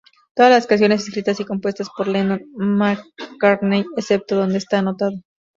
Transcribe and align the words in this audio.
Todas 0.33 0.51
las 0.51 0.65
canciones 0.65 1.05
escritas 1.07 1.39
y 1.41 1.45
compuestas 1.45 1.89
por 1.95 2.07
Lennon—McCartney, 2.07 3.85
excepto 3.95 4.35
donde 4.35 4.57
está 4.57 4.79
anotado. 4.79 5.13